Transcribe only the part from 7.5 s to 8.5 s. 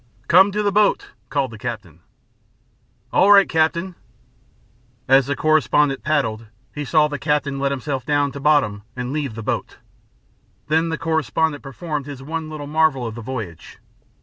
let himself down to